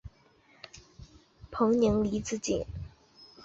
[1.51, 2.65] 彭宁离子阱。